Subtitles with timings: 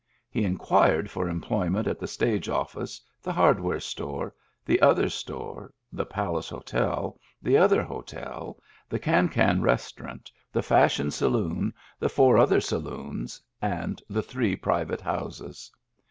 [0.31, 4.33] He inquired for employ ment at the stage office, the hardware store,
[4.65, 8.57] the other store, the Palace Hotel, the other hotel,
[8.89, 12.37] the Can Can Restaurant, the Fashion Saloon, the Digitized by Google EXTRA DRY 213 four
[12.39, 12.61] Other
[13.13, 15.71] saloons, and the three private houses.